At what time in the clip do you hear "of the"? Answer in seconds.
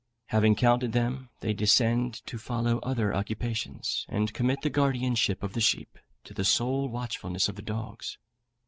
5.43-5.61, 7.47-7.61